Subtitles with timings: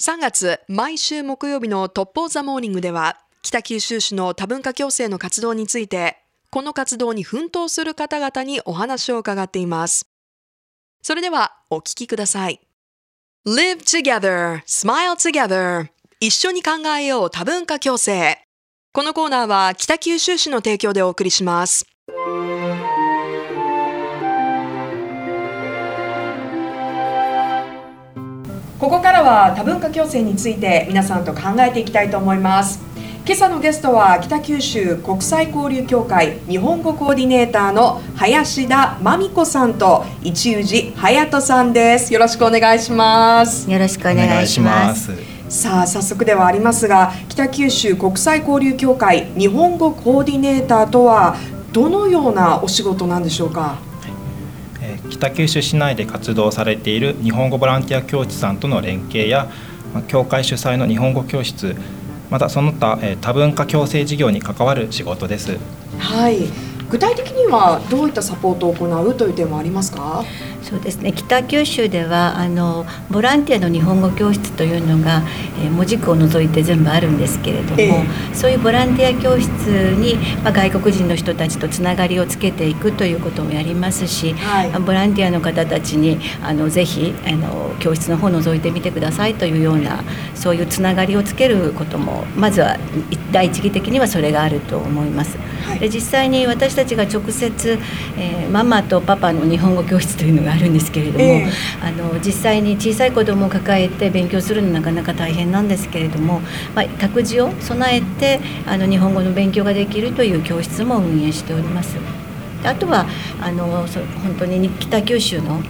[0.00, 6.18] 3月、毎週木曜日のトップオーザモーニングでは、北九州市の多文化共生の活動について、
[6.50, 10.08] この活動に奮闘する方々にお話を伺っています。
[11.00, 12.60] それでは、お聞きください。
[13.46, 15.88] Live together, smile together
[16.18, 18.38] 一緒に考えよう多文化共生
[18.92, 21.86] このコーナーは北九州市の提供でお送りします。
[28.84, 32.80] ここからは多文化共生について皆さんと考えていきたいと思います。
[33.24, 42.12] 今朝のゲストは北九州国際交流協会日本語コーディネーターの林田真美子さんと一宇治隼人さんです。
[42.12, 43.70] よろしくお願いします。
[43.70, 45.12] よろしくお願いします。
[45.48, 51.36] さあ早速ではありますが北九州国際交流協会日本語コーディネーターとは
[51.72, 53.78] どのようなお仕事なんでしょうか？
[55.10, 59.48] 北九州市内で活動されている日本語ボランティア教室さんとの連携や
[60.08, 61.76] 教会主催の日本語教室
[62.30, 65.58] またその他多文化共生事業に関わる仕事です。
[65.98, 66.38] はい
[66.90, 70.22] 具体的にはどういったサポートを行うという点はありますか？
[70.74, 71.12] そうですね。
[71.12, 75.22] 北九州ではあのボランティアの日本語教室というのが、
[75.62, 90.02] えー、文字区を除いて全部あるんですけれども、えー、そういうボランティア教室に、まあ、外国人の人たちとつながりをつけていくということもやりますし、はい、ボランティアの方たちにあのぜひあの教室の方を覗いてみてくださいというような
[90.34, 92.78] そういうつながりをつけることもまずは
[93.30, 95.38] 第一義的にはそれがあると思います。
[95.64, 97.78] はい、で実際に私たちが直接、
[98.18, 106.40] えー、ママとパパの日本語教室というのがあるんですけれども、えー、あの実際に小さい子どもを抱えて勉強するのなかなか大変なんですけれども、
[106.74, 111.96] まあ、託児を備えてあの日本語の勉強ができるという教室も運営しております。
[112.64, 113.06] あとは
[113.40, 115.60] あの本当に北九州の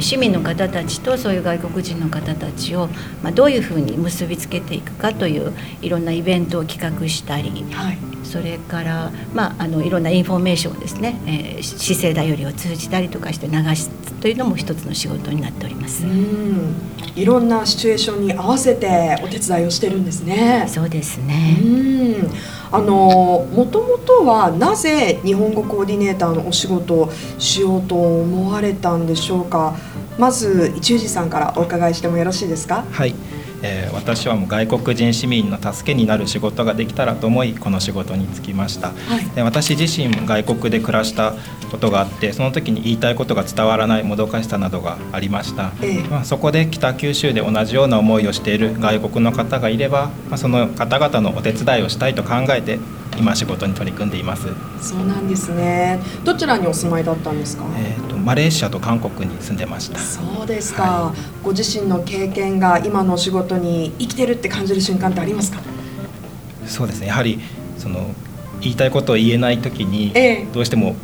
[0.00, 2.88] 市民の方たちとそういう外国人の方たちを、
[3.22, 16.04] まあ、どういうふうに結びつけていくかといういろんなイベントを企画したり、はい、それから、まあ、あのいろんなインフォメーションをですね、えー、市政だよりを通じたりとかして流すというのも一つの仕事になっております。
[17.16, 20.66] いろんなシチュエーションに合わせてお手伝いをしてるんですね。
[20.68, 21.56] そうですね。
[22.72, 29.74] あのもともとはなぜ日本語コーディネーターのお仕事をしようと思われたんでしょうか？
[30.20, 32.84] まず一宇治さんからお伺いしてもよろしいですか？
[32.92, 33.14] はい。
[33.62, 41.34] えー、私はもう外国人市民の助けになる仕事ができたらと思いこの仕事に就きました、はい、で私自身も外国で暮らした
[41.70, 52.78] ことがあってその時に言いたいことが伝わらないもどかしさなどがありました、えまあ、そこで北九州で同じような思いをしている外国の方がいれば、まあ、その方々のお手伝いをしたいと考えて
[53.18, 54.48] 今仕事に取り組んでいます。
[54.80, 56.00] そうなんですね。
[56.24, 59.98] どちらにお住まいだったんですか、えーと、マレーシアと韓国に住んでました。
[59.98, 65.60] そうですか、はい、ご自身の経験が今の仕事に生きてるって感じる瞬間ってありますか？
[66.66, 67.08] そうですね。
[67.08, 67.40] やはり
[67.76, 68.14] その
[68.60, 70.12] 言いたいことを言えない時に、
[70.52, 70.94] どうしても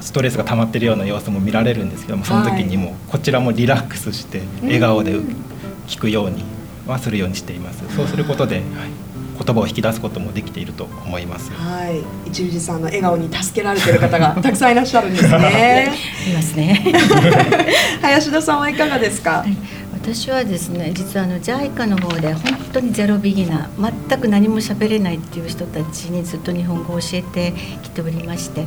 [0.00, 5.12] ストレスが溜まってるような様子も見られるんですけどもその時にもこちらもリラックスして笑顔で
[5.86, 6.44] 聞くように
[6.86, 7.82] はするようにしています。
[7.96, 8.64] そうすることで、はい
[9.36, 11.50] 言葉を引き出すこともできていると思います。
[11.50, 15.92] はい、一宇治さんの笑顔に助けられている方が たくさんいらっしゃるんですね。
[16.30, 16.92] いますね。
[18.00, 19.38] 林田さんはいかがですか？
[19.38, 19.56] はい
[20.04, 22.42] 私はですね実はあの JICA の方で本
[22.74, 28.66] 当にゼロビギナー全く何も喋れないっていう人たちにずっと日本語を教えてきておりまして、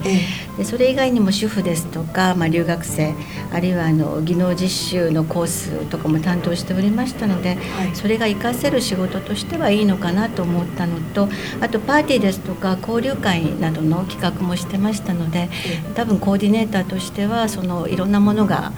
[0.57, 3.13] でそれ以外にも主婦ですとか、まあ、留学生
[3.53, 11.29] あるいはあの技能実習のコースとかも担当しておりましたので、はい、それが活かせる仕事としてはいいのかなと思ったのと
[11.61, 15.49] あとパーティーですとか交流会などの企画もしてましたので
[15.93, 18.71] 多分コーディネーターとしてはそのいろんなものが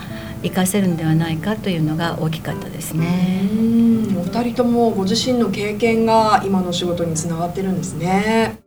[0.44, 3.42] 活かせるんではないかというのが大きかったですね。
[4.18, 8.60] お二人ともご自身の経験が今の仕事につながってるんですね。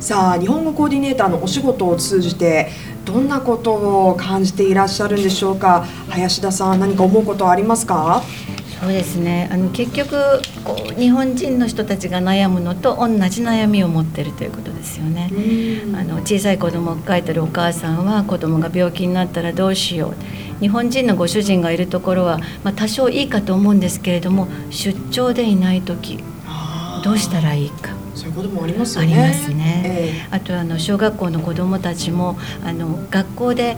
[0.00, 2.68] さあ日本語コーディネーターのお仕事を通じて
[3.04, 5.84] どんなことを感じていらっしゃるんでしょうか？
[6.08, 8.22] 林田さん何か思うことはありますか？
[8.80, 10.16] そうですねあの結局
[10.64, 15.30] こう日本人の人たちが悩むのと同じ悩みを持ってるということですよね。
[15.94, 20.14] あの小さい子供を抱えてるお母さんは子供が病気になったらどうしよ
[20.58, 26.22] う日本人のご主人がいるところは、まあ、多少いいかと思うんですけれども出張でいない時
[27.04, 27.96] どうしたらいいか。
[28.14, 29.04] そういうこともありますね。
[29.04, 29.82] ありますね。
[29.84, 33.76] えー、あとあの小学校の子どもたちもあの学校で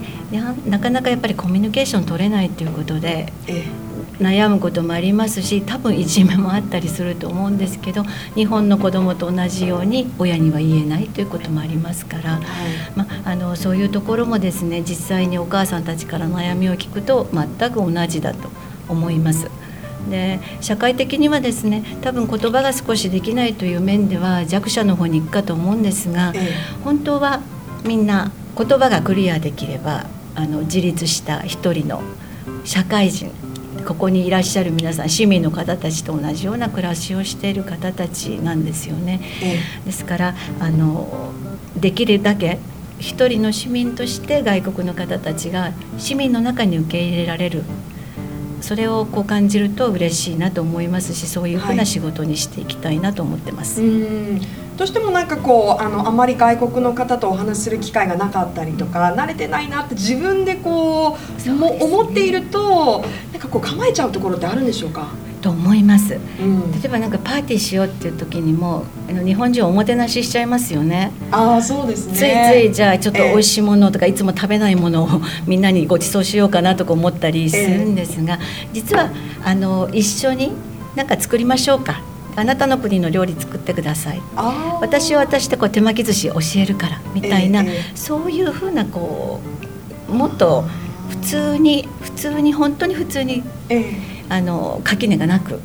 [0.65, 3.90] なかなかやっぱりコミュニケーション取れないということで、えー
[4.21, 8.03] 悩むこともありますし多分いじめもあったりすると思うんですけど
[8.35, 12.41] 日本の子どもと同じように親には言えないということもありますから、はい、
[12.95, 18.49] まあのそういうところもですね実際にお母さんたちから悩みを聞くと全く同じだと
[18.87, 19.49] 思います。
[20.09, 26.53] で社会的にはですね多分言葉が少しできないという面では弱者の方に行くかと思うんですが、ええ、
[26.83, 27.41] 本当は
[27.85, 32.01] みんな言葉がクリアできればあの自立した一人の
[32.63, 33.31] 社会人
[33.85, 39.21] ここにいらっしゃる皆さん市民の方たちと同じような暮らしをしている方たちなんですよね。
[39.41, 41.31] ええ、ですからあの
[41.75, 42.59] できるだけ
[42.99, 47.63] 一人の市民として外国の方たちが市民の中に受け入れられる
[48.61, 53.81] それをこう感じると嬉しいなと思いますしそういうふうな仕事にしていきたいなと思ってます。
[53.81, 53.91] はい
[54.77, 65.09] どうしてもなんかこうあのあまり外国の方とお話しする機会がなかったりとか慣れてないなって自分でこうう、ね、思っているとなんかこう構えちゃうところってあるんでしょうか？
[65.41, 71.11] と思います、うん、例えばなんかパーティーしようっていう時にもあの日本人おもてなししちゃいますよね。
[71.31, 72.13] ああそうですね。
[72.13, 75.09] ついついじゃあちょっと美味しいものとか、いつも食べないものを
[75.47, 78.39] みんなにご馳走しようかなとか思ったりするんですが、
[78.73, 79.09] 実は
[79.43, 80.51] あの一緒に
[80.95, 82.01] なんか作りましょうか。
[82.35, 84.21] あなたの国の料理作ってください。
[84.79, 89.41] 私は私でこう手巻き寿司教えるからみたいな、えー、そういうふうなこ
[90.09, 90.63] うもっと
[91.09, 95.59] 普通に普通に本当に普通に、えー、あの垣根がなく、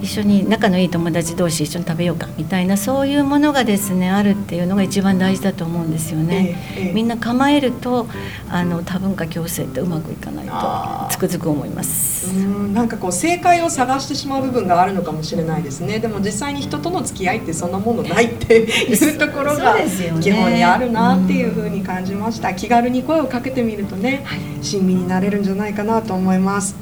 [0.00, 6.58] 一緒に仲のいい友達同士一緒に食べようかみたいなそういうものがですねあるっていうのが一番大事だと思うんですよね。
[6.76, 8.06] ええ、みんな構えると
[8.50, 12.30] あの多文化共生ってうまくいかないとつくづく思います。
[12.36, 16.00] うんなんかこう正解を探してしまう部分があるのかもしれないですね。
[16.00, 19.76] でも実際に人との付き合いってそんなものないって いうところが
[20.20, 22.52] 基本にあるなっていうふうに感じました。
[22.52, 24.22] 気軽に声をかけてみるとね、
[24.60, 26.76] 親身になれるんじゃないかなと思います。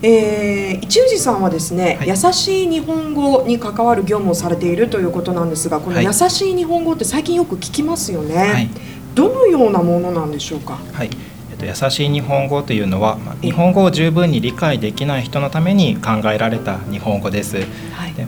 [0.00, 8.68] えー、一氏さんはですね、はい、優しい日本語に関わる業務をされているということなんですがこの優しい日本語って最近よく聞きますよね、はい、
[9.14, 11.10] どのようなものなんでしょうか、はい。
[11.50, 17.56] えっと、優しい日本語というのは、まあ、日本語を十分に理解できない人のために考えられた日本語です。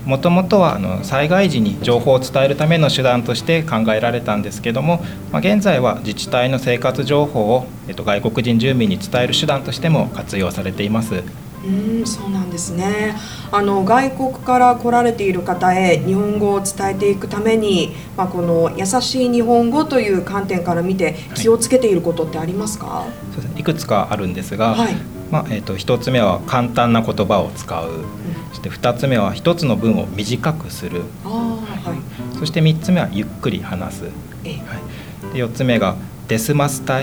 [0.04, 11.22] もともとはあの災害時に情報を伝えるための手段として考えられたんですけども、まあ、現在は自治体の生活情報を、えっと、外国人住民に伝える手段としても活用されています。
[11.64, 13.16] うんそうなんですね。
[13.52, 24.94] あの外国から来られている方へ日本語を伝えていくために、まあ、この優しい日本語という観点から見て気をつけていることってありますか、はい、そうですね、いくつかあるんですが、はい、
[25.30, 28.04] まあえーと、1つ目は簡単な言葉を使う、うん、
[28.50, 31.94] そして2つ目は1つの文を短くする、は
[32.34, 35.96] い、そして3つ目はゆっくり話す、はい、で4つ目が
[36.28, 37.02] デスマスタ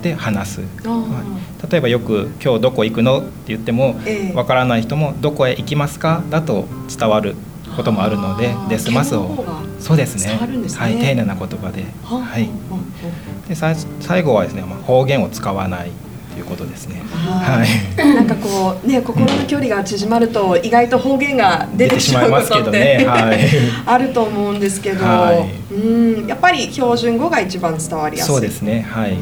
[0.00, 0.66] イで話す、は
[1.66, 6.66] い、例えばよく「今日どこ行くの?」って言ってもわ、えー、からない人も「どこへ行きますか?」だと
[6.96, 7.34] 伝わる
[7.76, 9.44] こともあるので「デスマスを」
[9.80, 10.38] そうですね、ね、
[10.74, 12.48] はい、丁寧な言葉で,、はい、
[13.48, 15.90] で最後はですね、まあ、方言を使わない
[16.36, 17.02] ということですね。
[17.14, 17.68] はい。
[17.96, 23.06] なんかこうね心の距離が縮まると意外と方言が出てしまうことって、ね。
[23.06, 23.38] はい、
[23.86, 26.26] あると思うんですけど、はい、うん。
[26.26, 28.32] やっぱり標準語が一番伝わりやすい。
[28.34, 28.86] そうですね。
[28.86, 29.16] はい。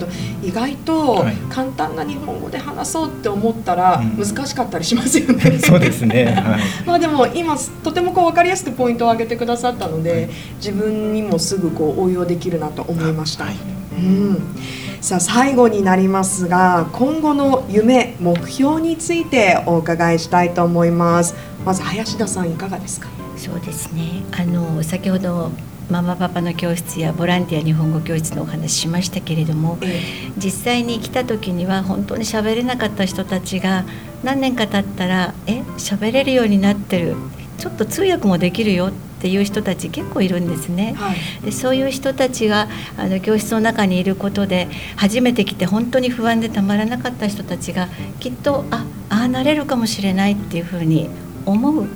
[0.00, 0.12] るほ
[0.42, 13.44] ど意外と簡単な日本語で話そうって思ったら難しかったりしますよね、うん、そうですね、はい、 まあでも今とてもこう分かりやすくポイントを挙げてくださったので、はい、自分にもすぐこう応用できるなと思いました。
[13.44, 13.54] はい、
[13.92, 14.56] うん。
[15.00, 21.34] さあ最後になりますが今後の夢目標についてお伺いしたいと思います。
[21.64, 23.08] まず林田さんいかがですか？
[23.36, 24.22] そうですね。
[24.32, 25.50] あの先ほど
[25.90, 29.76] ママパパの教室やボランティア日本語教室のお話しましたけれども、
[30.36, 33.84] 実際に来た時には本当に喋れなかった人たちが
[34.22, 37.16] 何年か経ったら「え喋れるようになってる」
[37.58, 40.94] ちょっと通訳もできるよっていう人たち結構いるんですね。
[40.96, 51.10] はい、でそういう人たちがあの教室の中にいることで初めて来て本当に不安でたまらなかった人たちがきっとああなれるかもしれないっていうふうに
[51.44, 51.86] 思う。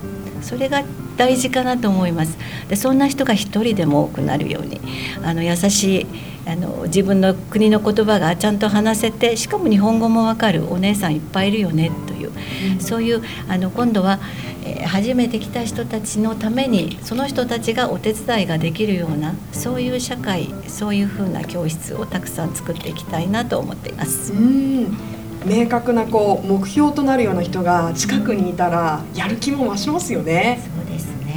[0.42, 0.82] それが
[1.16, 2.36] 大事かなと思います
[2.68, 4.80] でそんな人が一人でも多くなるように
[5.22, 6.06] あの優しい
[6.46, 12.32] あの自分の国の言葉がちゃんと話せてしかも日本語もわかるお姉さんいっぱいいるよねという、
[12.74, 14.18] うん、そういうあの今度は、
[14.64, 24.32] えー、初めて来た人たちのためにその人たちがお手伝いができるようなそういう社会そういうふうな教室をたくさん作っていきたいなと思っています。
[24.32, 25.14] うん
[25.46, 30.58] 明確なこう目標となるような人が近くにいたらやる気も増しますよね。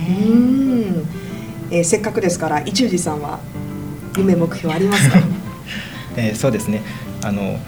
[0.08, 0.94] うですね。
[1.70, 3.40] うん、えー、せっかくですから一宇治さんは
[4.18, 5.20] 夢目標ありますか？
[6.18, 6.82] えー、そうですね。
[7.24, 7.60] あの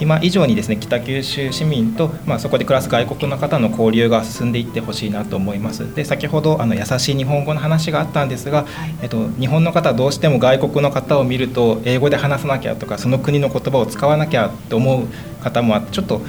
[0.00, 5.94] 今以上にですね北九州市民と、まあ、そこで暮らす外国の方の交流が進んでいってほしいなと思います。
[5.94, 15.06] で先ほどあの優しい日本語の話があったんですが、はい、えっと、日本の方はどうしても外国の方を見ると英語で話さなきゃとかその国の言葉を使わなきゃって思う
[15.42, 16.22] 方もちょっと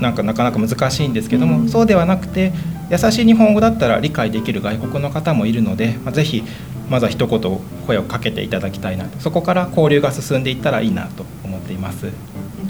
[0.00, 2.52] なんかなかなか難しいんですけども、うん、そうではなくて
[2.90, 6.42] 優しい日本語だったら理解できる外国の方もいるので、まあ、ぜひ
[6.90, 9.20] まずは一言声をかけていただきたいなと。
[9.20, 12.08] そこから交流が進んでいったらいいなと思っています。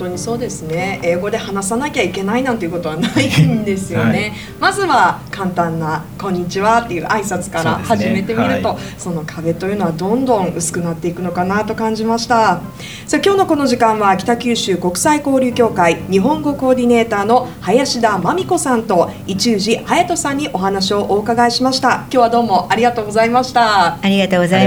[0.01, 0.99] 本当にそうですね。
[1.03, 12.63] 英語で話さなきゃいけないなんていうことはないんですよね、はい、まずは簡単な「こんにちは」っていう挨拶から始めてみるとそ、ねはい、その壁というのはどんどん薄くなっていくのかなと感じました。
[13.07, 21.89] さあ今日のこの時間は北九州国際交流協会日本語コーディネーターの林田真美子さんと一宇治隼人さんにお話をお伺いしました。
[21.89, 23.99] 今日はどうもありがとうございました。
[24.01, 24.63] ありがとうござ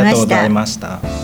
[0.45, 1.22] いました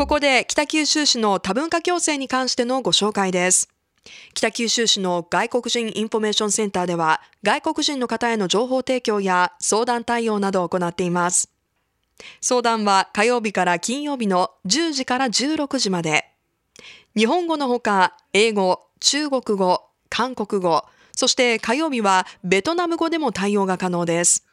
[0.00, 3.68] ここで北九州市の多文化共生に関してのご紹介です。
[4.32, 11.50] 北九州市の外国人インフォメーションセンターでは外国人の方への情報提供や相談対応などを行っています。
[12.40, 16.30] 相談は火曜日から金曜日の10時から16時まで。
[17.14, 24.46] 日本語のほか英語、中国語、韓国語、そして火曜日はベトナム語でも対応が可能です。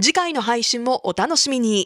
[0.00, 1.84] 次回の配信もお楽しみに